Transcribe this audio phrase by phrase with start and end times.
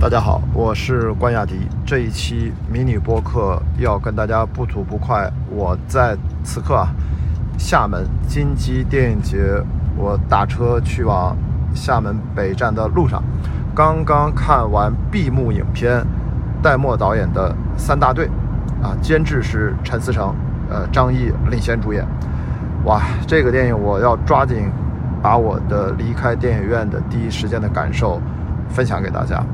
[0.00, 1.68] 大家好，我是关雅迪。
[1.84, 5.30] 这一期迷你播客要跟大家不吐不快。
[5.50, 6.88] 我在此刻啊，
[7.58, 9.62] 厦门金鸡电影节，
[9.98, 11.36] 我打车去往
[11.74, 13.22] 厦门北站的路上，
[13.74, 16.02] 刚刚看完闭幕影片，
[16.62, 18.26] 戴墨导演的《三大队》，
[18.82, 20.34] 啊，监制是陈思诚，
[20.70, 22.02] 呃，张译领衔主演。
[22.86, 24.70] 哇，这个电影我要抓紧
[25.20, 28.18] 把我的离开电影院的第一时间的感受
[28.70, 29.44] 分享给大家。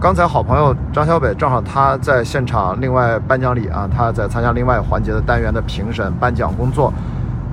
[0.00, 6.92] 刚才好朋友张小北正好他在现场，另外颁奖礼啊，他在参加另外环节的单元的评审颁奖工作，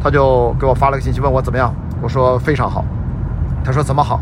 [0.03, 2.83] 他就给我发了个信息问我怎么样，我说非常好。
[3.63, 4.19] 他说怎么好？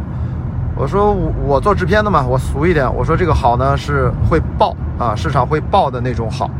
[0.76, 6.52] 我说我我做制片的嘛，我俗一点，我说这个好呢是会爆啊，市场会爆的那种好。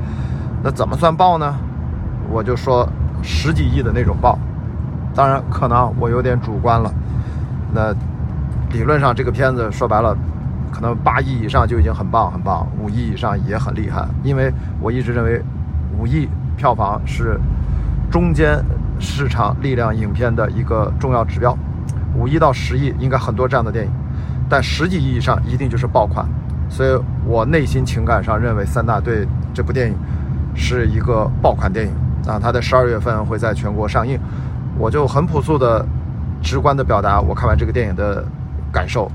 [0.64, 1.54] 那怎么算爆呢？
[2.32, 2.88] 我就说
[3.22, 4.38] 十几亿的那种爆。
[5.14, 6.92] 当然可能我有点主观了。
[7.74, 7.94] 那
[8.72, 10.18] 理论上这个片子说白了。
[10.72, 14.08] 可能八亿以上就已经很棒很棒，五亿以上也很厉害。
[14.24, 15.42] 因为我一直认为，
[15.98, 17.40] 五亿票房是
[18.12, 18.64] 中间
[19.00, 21.58] 市场力量影片的一个重要指标。
[22.16, 23.92] 五亿到十亿应该很多这样的电影，
[24.50, 26.26] 但十几亿以上一定就是爆款。
[26.70, 26.90] 所以
[27.26, 29.98] 我内心情感上认为《三大队》这部电影
[30.56, 31.94] 是一个爆款电影
[32.28, 32.40] 啊！
[32.40, 34.20] 它在十二月份会在全国上映。
[34.78, 35.86] 我就很朴素的、
[36.42, 38.24] 直观的表达我看完这个电影的
[38.72, 39.12] 感受。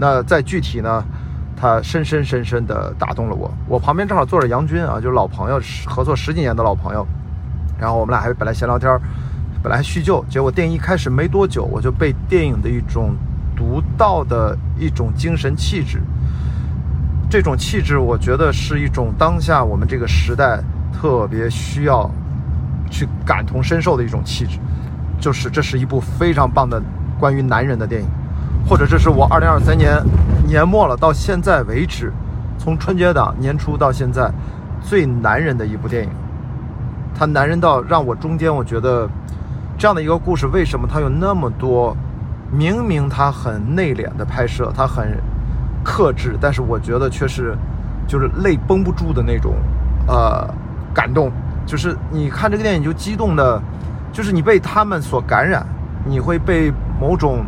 [0.00, 1.04] 那再具体呢，
[1.54, 3.52] 他深深深深地打动了我。
[3.68, 7.06] 我旁边正好坐着杨军啊，就是老朋友，合作十几年的老朋友。
[7.78, 8.98] 然后我们俩还本来闲聊天，
[9.62, 13.14] 本来叙旧，结果电影一开始没多久，我就被电影的一种
[13.54, 16.00] 独到的一种精神气质，
[17.28, 20.60] 这种气质我觉得是一种当下我们这个时代
[20.94, 22.10] 特别需要
[22.90, 24.58] 去感同身受的一种气质，
[25.20, 26.82] 就是这是一部非常棒的
[27.18, 28.08] 关于男人的电影。
[28.68, 30.00] 或者这是我二零二三年
[30.46, 32.12] 年末了到现在为止，
[32.56, 34.30] 从春节档年初到现在
[34.80, 36.10] 最男人的一部电影。
[37.12, 39.08] 他男人到让我中间我觉得
[39.76, 41.96] 这样的一个故事，为什么他有那么多？
[42.52, 45.18] 明明他很内敛的拍摄，他很
[45.84, 47.56] 克制，但是我觉得却是
[48.06, 49.54] 就是泪绷不住的那种
[50.06, 50.48] 呃
[50.94, 51.30] 感动。
[51.66, 53.60] 就是你看这个电影就激动的，
[54.12, 55.66] 就是你被他们所感染，
[56.04, 57.44] 你会被某种。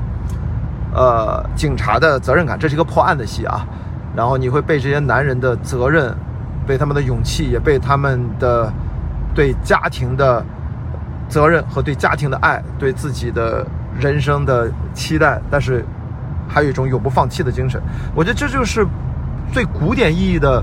[0.94, 3.66] 呃，警察的责任感，这是一个破案的戏啊。
[4.14, 6.14] 然后你会被这些男人的责任，
[6.66, 8.70] 被他们的勇气，也被他们的
[9.34, 10.44] 对家庭的
[11.30, 13.66] 责任和对家庭的爱，对自己的
[13.98, 15.82] 人生的期待，但是
[16.46, 17.80] 还有一种永不放弃的精神。
[18.14, 18.86] 我觉得这就是
[19.50, 20.62] 最古典意义的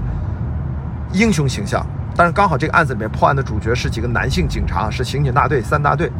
[1.11, 1.83] 英雄形象。
[2.15, 6.11] 但是刚好这个案子里面破案的主角是几个男性警察，是刑警大队三大队。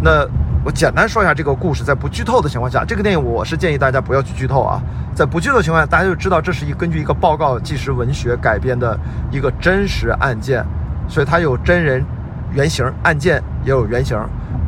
[0.00, 0.24] 那。
[0.66, 4.82] 我简单说一下这个故事，在不剧透的情况下，这个电影我是建议大家不要去剧透啊。
[5.14, 8.98] 在不剧透的情况下，大家就知道这是一根据一个报告纪实文学改编的
[9.30, 10.66] 一个真实案件，
[11.06, 12.04] 所以它有真人
[12.50, 14.18] 原型，案件也有原型，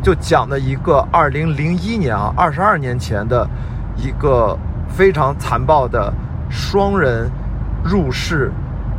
[0.00, 3.44] 就讲的一个二零零一年啊，二十二年前的
[3.96, 4.56] 一个
[4.88, 6.14] 非常残暴的
[6.48, 7.28] 双人
[7.82, 8.52] 入室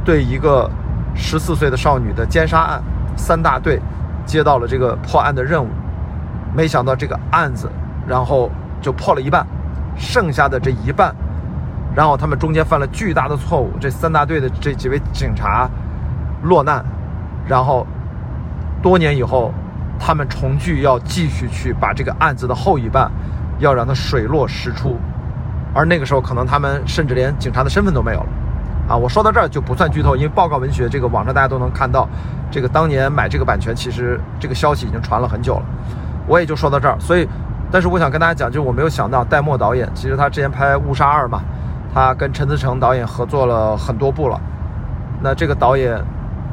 [0.03, 0.69] 对一个
[1.15, 2.83] 十四岁的少女的奸杀案，
[3.15, 3.79] 三大队
[4.25, 5.69] 接到了这个破案的任务。
[6.59, 7.71] 没想到这个案子，
[8.05, 9.47] 然后就破了一半，
[9.95, 11.15] 剩下的这一半，
[11.95, 15.69] 然后他们中间犯了巨大的错误，这三大队的这几位警察
[16.43, 16.83] 落难，
[17.47, 17.87] 然后
[18.81, 19.53] 多年以后，
[19.97, 23.09] 他们重聚要继续去把这个案子的后一半，
[23.59, 24.97] 要让它水落石出，
[25.73, 28.29] 而那个时候可能他们甚至连警察的身份都没有了，
[28.89, 32.05] 啊，我说到这儿就不算剧透，因为报告文学这个网上大家都能看到，
[32.51, 35.65] 这个当年买这个版权，其实这个消息已经传了很久了。
[36.29, 37.28] 我也就说到这儿，所以，
[37.72, 41.41] 但是我想跟大家讲，就是我没有想到戴墨导演，其实他之前拍《误杀二》嘛，
[41.91, 44.39] 他跟陈思诚导演合作了很多部了，
[45.22, 46.00] 那这个导演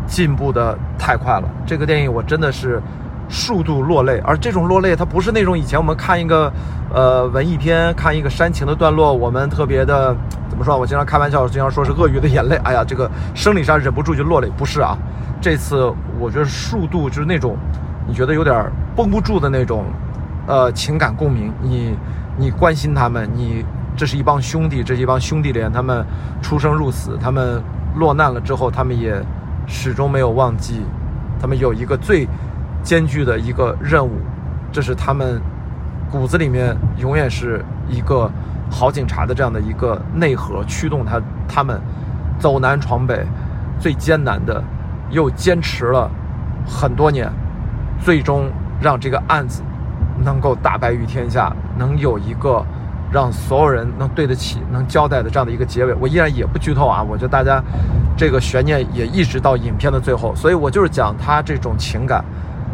[0.07, 2.81] 进步的太快了，这个电影我真的是
[3.29, 6.51] 数度落泪，而这种落泪，它不是那种以前我们看一个
[6.95, 10.17] 呃文艺片，看一个煽情的段落，我们特别的
[10.49, 10.79] 怎么说？
[10.79, 14.97] 我经常开玩笑，经常说是鳄鱼的眼泪，哎呀，这个生理上忍不住就落泪，不是啊，
[15.39, 17.59] 这次我觉得数度就是那种。
[18.07, 19.85] 你觉得有点绷不住的那种，
[20.47, 21.53] 呃，情感共鸣。
[21.61, 21.97] 你，
[22.37, 23.65] 你关心他们，你
[23.97, 26.05] 这是一帮兄弟，这是一帮兄弟连，他们
[26.41, 27.61] 出生入死，他们
[27.97, 29.21] 落难了之后，他们也
[29.67, 30.83] 始终没有忘记，
[31.41, 32.29] 他们有一个最
[32.83, 34.13] 艰巨的一个任务，
[34.71, 35.41] 这是他们
[36.11, 38.31] 骨子里面永远是一个
[38.71, 41.81] 好警察的这样的一个内核，驱动他他们
[42.39, 43.27] 走南闯北，
[43.81, 44.63] 最艰难的，
[45.11, 46.09] 又坚持了
[46.65, 47.29] 很多年。
[48.07, 48.49] 最终
[48.81, 49.65] 让这个案子
[50.25, 52.65] 能够大白于天下，能有一个
[53.11, 55.93] 让所有人能对得起、能交代的这样的一个结尾。
[55.95, 57.61] 我依然也不剧透啊，我觉得大家
[58.17, 62.25] 这个悬念也一直到影片的最后，所以我就是讲他这种情感，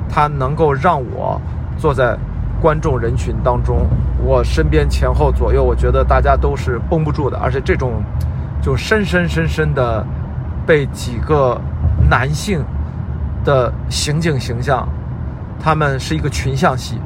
[0.07, 1.41] 他能够让我
[1.79, 2.15] 坐在
[2.61, 3.87] 观众人群当中，
[4.23, 8.03] 我身边前后左右，我觉得大家都是绷不住的，而且这种
[8.61, 10.05] 就深深深深的
[10.67, 11.59] 被几个
[12.11, 12.63] 男性
[13.47, 14.87] 的刑警形象，
[15.63, 16.99] 他们是一个群像戏。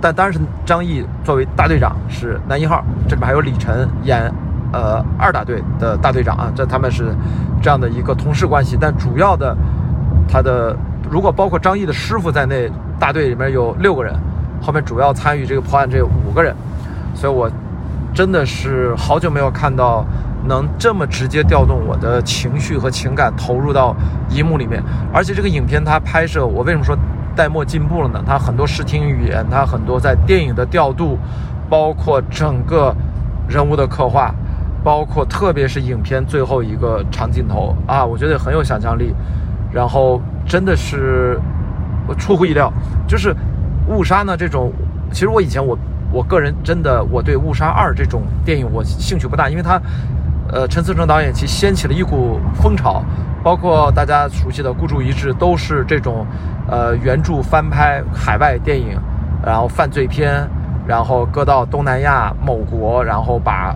[0.00, 4.28] 但当然是张译作为大队长是男一号，这里面还有李晨演，
[4.72, 7.14] 呃二大队的大队长啊，这他们是
[7.62, 8.76] 这样的一个同事关系。
[8.80, 9.56] 但主要的
[10.28, 10.76] 他的
[11.08, 12.68] 如果包括张译的师傅在内，
[12.98, 14.12] 大队里面有六个人，
[14.60, 16.52] 后面主要参与这个破案这五个人，
[17.14, 17.48] 所以我
[18.12, 20.04] 真的是好久没有看到
[20.44, 23.94] 能这么直接调动我的情绪和情感投入到
[24.30, 24.82] 荧幕里面，
[25.14, 26.98] 而且这个影片它拍摄，我为什么说？
[27.34, 31.18] 戴墨进步了呢，他很多视听语言，他很多在电影的调度，
[31.68, 32.94] 包括整个
[33.48, 34.34] 人物的刻画，
[34.84, 39.14] 包括特别是影片最后一个长镜头啊，我觉得很有想象力，
[39.72, 41.40] 然后真的是
[42.06, 42.72] 我出乎意料。
[43.06, 43.34] 就是
[43.88, 44.72] 误杀呢这种，
[45.10, 45.78] 其实我以前我
[46.12, 49.80] 我个人真的我对误杀二这种电影我兴趣不大，因为他
[50.50, 53.02] 呃陈思诚导演其掀起了一股风潮。
[53.42, 56.26] 包括大家熟悉的《孤注一掷》，都是这种，
[56.68, 58.96] 呃，原著翻拍海外电影，
[59.44, 60.48] 然后犯罪片，
[60.86, 63.74] 然后搁到东南亚某国，然后把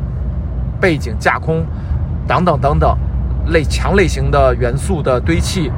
[0.81, 1.67] 背景架空，
[2.29, 2.97] 等等等等，
[3.47, 5.73] 类强类型的元素的堆砌，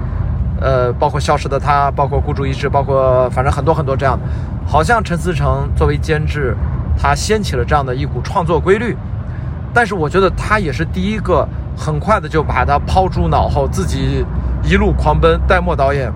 [0.61, 4.25] 呃，包括《消失的她》，包括《孤注一掷》，包括反正很多很多这样的，
[4.67, 6.55] 好像陈思诚作为监制，
[7.01, 8.95] 他掀起了这样的一股创作规律，
[9.73, 11.47] 但是我觉得他也是第一个。
[11.81, 14.27] 很快的就把他抛诸脑后，自己
[14.65, 15.41] 一路狂奔。
[15.47, 16.13] 戴墨导演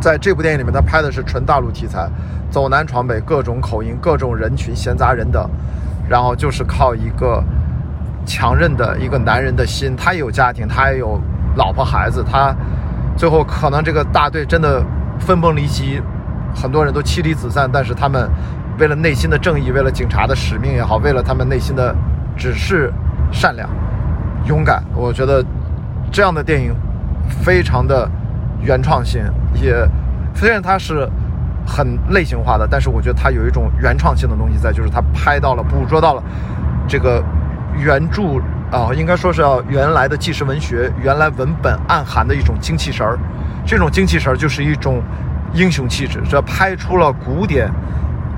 [0.00, 2.08] 在这部电影里面，他拍的是纯大陆题材，
[2.50, 5.48] 走南闯北，各种口音，各种人群，闲杂人等，
[6.08, 7.40] 然后就是靠一个
[8.26, 11.16] 强韧的一个男人的心，他也有家庭，他也有
[11.54, 12.52] 老婆孩子，他
[13.16, 14.84] 最后可能这个大队真的
[15.20, 16.02] 分崩离析，
[16.52, 18.28] 很多人都妻离子散，但是他们
[18.80, 21.94] 为了内心的正义，为了警察的使命也好，为了他们内心的
[22.36, 22.92] 只是
[23.32, 23.68] 善良。
[24.46, 25.44] 勇敢，我觉得
[26.10, 26.74] 这样的电影
[27.28, 28.10] 非常的
[28.60, 29.22] 原创性，
[29.54, 29.88] 也
[30.34, 31.08] 虽然它是
[31.66, 36.22] 很类型化的，但是我觉得它有一种原创性的东西在，就是它拍到了、捕捉到了
[36.88, 37.22] 这个
[37.78, 38.22] 原著
[38.72, 43.16] 啊，应该说是要原来的纪实文学、原来文本暗含的一种精气神儿。
[43.64, 45.00] 这种精气神儿就是一种
[45.52, 47.70] 英雄气质，这拍出了古典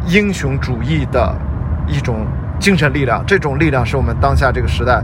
[0.06, 1.34] 英雄主义的
[1.86, 2.26] 一种
[2.58, 3.24] 精神力量。
[3.26, 5.02] 这种力量是我们当下这个时代。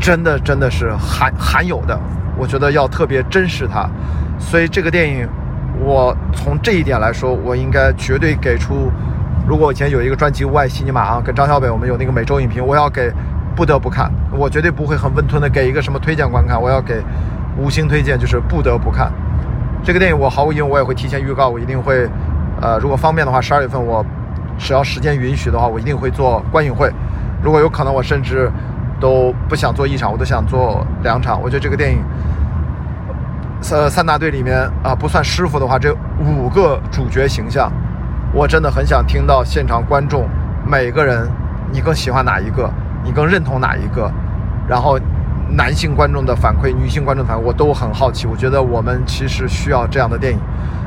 [0.00, 1.94] 真的真的是罕罕有的，
[2.34, 3.86] 我觉得要特别珍视它。
[4.38, 5.28] 所以这个电影，
[5.78, 8.90] 我从这一点来说，我应该绝对给出。
[9.46, 13.12] 如果以前有一个专辑《无爱西尼玛》啊，跟张小北我们有那个每周影评，我要给
[13.54, 14.10] 不得不看。
[14.32, 17.02] 我绝对不会很温吞的给一个什么推荐观看，我要给
[17.58, 19.12] 五星推荐，就是不得不看
[19.84, 20.18] 这个电影。
[20.18, 22.08] 我毫无疑问，我也会提前预告，我一定会，
[22.62, 24.02] 呃，如果方便的话，十二月份我
[24.60, 26.92] 只要时间允许的话，我一定会做观影会。
[27.42, 28.48] 如果有可能，我甚至。
[29.00, 31.40] 都不想做一场，我都想做两场。
[31.40, 32.04] 我觉得这个电影，
[33.72, 37.72] 呃，三大队里面啊，不算师傅的话，这五个主角形象，
[38.34, 40.28] 我真的很想听到现场观众
[40.66, 41.26] 每个人，
[41.72, 42.70] 你更喜欢哪一个？
[43.02, 44.12] 你更认同哪一个？
[44.68, 44.98] 然后
[45.48, 48.26] 男性观众的反馈，女性观众反馈，我都很好奇。
[48.26, 50.38] 我觉得我们其实需要这样的电影，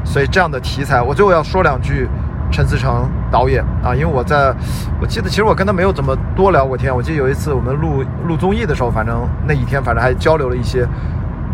[0.06, 2.08] 所以这样的题材，我最后要说两句。
[2.54, 4.54] 陈思诚导演啊，因为我在，
[5.02, 6.96] 我记得其实我跟他没有怎么多聊过天。
[6.96, 10.88] 我记得有一次我们录录综艺的时候，反正那一天反正还交流了一些。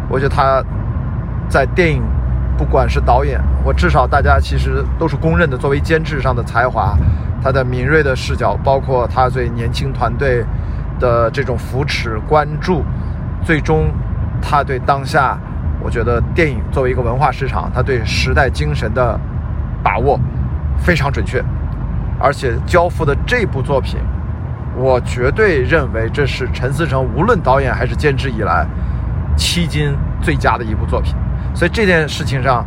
[0.10, 0.62] 我觉得他
[1.48, 2.04] 在电影，
[2.58, 6.94] 不管是导演，我至少大家其实都是公认的，作为监制上的才华，
[7.42, 10.44] 他的敏锐的视角，包括他对年轻团队
[11.00, 12.84] 的这种扶持关注，
[13.42, 13.88] 最终
[14.42, 15.38] 他对当下，
[15.82, 19.18] 我觉得电影作为一个文化市场，他对时代精神的
[19.82, 20.20] 把握。
[20.82, 21.44] 非常准确，
[22.20, 24.00] 而且交付的这部作品，
[24.76, 28.66] 我绝对认为这是陈思诚无论导演还是监制以来，
[29.38, 31.14] 迄今最佳的一部作品。
[31.54, 32.66] 所以这件事情上，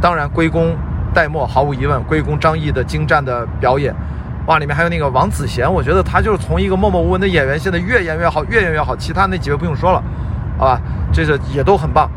[0.00, 0.76] 当然归功
[1.12, 3.94] 戴墨，毫无疑问归功张译的精湛的表演。
[4.46, 8.96] 哇，里面还有那个王子贤，我觉得他就是从一个默默无闻的演员，现在越演越好，越演越好。
[8.96, 10.02] 其他那几位不用说了，
[10.58, 10.80] 好吧，
[11.12, 12.10] 这个也都很棒。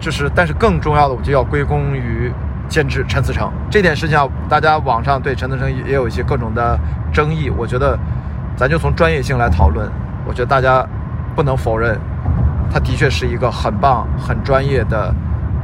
[0.00, 2.32] 就是，但是更重要的，我就要归功于。
[2.68, 4.18] 监制陈思诚这点事情，
[4.48, 6.78] 大家网上对陈思诚也有一些各种的
[7.12, 7.50] 争议。
[7.50, 7.98] 我觉得，
[8.56, 9.88] 咱就从专业性来讨论。
[10.26, 10.86] 我觉得大家
[11.34, 11.98] 不能否认，
[12.72, 15.14] 他的确是一个很棒、很专业的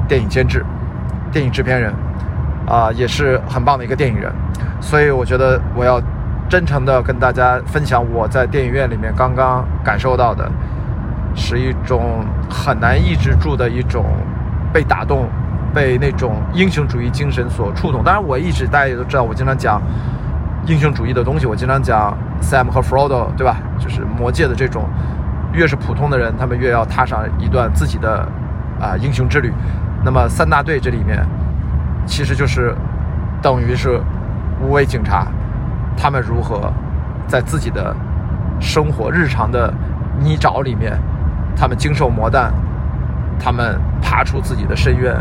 [0.07, 0.64] 电影监制、
[1.33, 1.92] 电影制片人，
[2.66, 4.30] 啊，也是很棒的一个电影人。
[4.80, 6.00] 所以我觉得我要
[6.49, 10.50] 真诚的跟大家分享我在电影院里面刚刚感受到的，
[11.35, 14.04] 是一种很难抑制住的一种
[14.73, 15.28] 被打动，
[15.75, 18.03] 被那种英雄主义精神所触动。
[18.03, 19.81] 当然，我一直大家也都知道，我经常讲
[20.67, 23.57] 英雄主义的东西，我经常讲 Sam 和 Frodo，对吧？
[23.79, 24.85] 就是魔界的这种，
[25.53, 28.27] 越是普通的人，他们越要踏上一段自己的
[28.81, 29.53] 啊英雄之旅。
[30.05, 31.25] 那么三大队这里面，
[32.07, 32.75] 其实就是
[33.43, 34.00] 等于是
[34.61, 35.27] 无畏警察。
[35.97, 36.73] 他们如何
[37.27, 37.95] 在自己的
[38.59, 39.73] 生活日常的
[40.19, 40.99] 泥沼里面，
[41.55, 42.50] 他们经受磨难，
[43.39, 45.15] 他们爬出自己的深渊，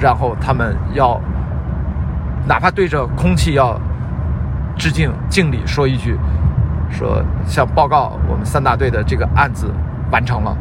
[0.00, 1.20] 然后他们要
[2.46, 3.78] 哪怕对着空气要
[4.76, 6.18] 致敬敬礼，说一句，
[6.90, 9.72] 说向报告我们三大队的这个案子
[10.10, 10.56] 完成了。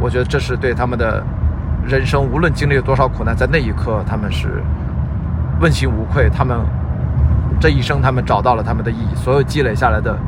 [0.00, 1.22] 我觉得这是对他们的
[1.86, 4.62] 人生，无论经历了多少苦难，在那一刻他们是
[5.60, 6.28] 问心无愧。
[6.28, 6.60] 他们。
[7.60, 9.14] 这一生，他们找到了他们的意义。
[9.14, 10.18] 所有积累下来的，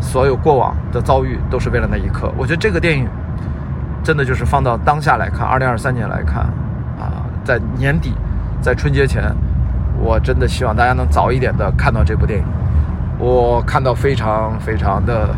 [0.00, 2.32] 所有过往的遭遇，都是为了那一刻。
[2.36, 3.06] 我觉得这个电影，
[4.02, 6.52] 真的就是放到当下来看，二零二三年来看，
[7.44, 8.12] 在年底，
[8.60, 9.34] 在春节前，
[9.98, 12.44] 我真的希望大家能早一点的看到这部电影。
[13.18, 15.28] 我看到非常非常的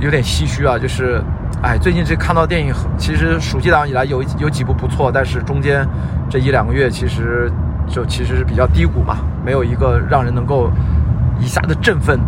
[0.00, 1.22] 有点唏嘘啊，就是，
[1.62, 5.86] 哎，最近这看到电影，其实暑期档以来有有几部不错，但是中间
[6.30, 7.52] 这一两个月，其实。
[7.88, 10.70] 就其实是比较低谷嘛，没有一个让人能够
[11.38, 12.18] 一下子振奋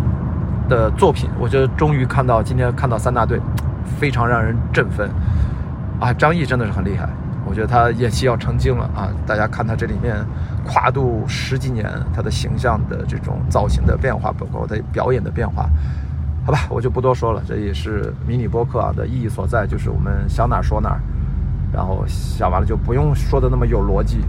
[0.69, 1.27] 的作品。
[1.39, 3.39] 我觉得终于看到今天看到三大队，
[3.97, 5.09] 非常让人振奋
[5.99, 6.13] 啊！
[6.13, 7.09] 张译真的是很厉害，
[7.47, 9.07] 我觉得他演戏要成精了啊！
[9.25, 10.15] 大家看他这里面
[10.65, 15.69] 跨度十几年，他的形象的这种造型的变化，包括他表演的变化，
[16.43, 17.41] 好吧，我就不多说了。
[17.47, 20.97] 这也是迷你播客啊的意义所在，就是我们想哪说哪，
[21.71, 24.21] 然后想完了就不用说的那么有逻辑。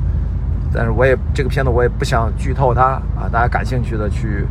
[0.73, 4.45] 但是我也这个片子我也不想剧透它啊，大家感兴趣的去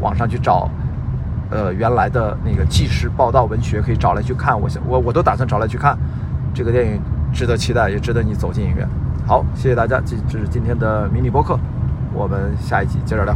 [0.00, 0.68] 网上去找，
[1.50, 4.60] 呃，原来的那个纪实报道文学可以找来去看。
[4.60, 5.96] 我想我我都打算找来去看，
[6.52, 7.00] 这个电影
[7.32, 8.88] 值得期待，也值得你走进影院。
[9.26, 11.58] 好，谢谢大家，这这是今天的迷你播客，
[12.12, 13.34] 我们下一集接着聊。